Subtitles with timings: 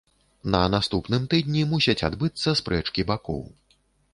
[0.53, 3.41] На наступным тыдні мусяць адбыцца спрэчкі бакоў.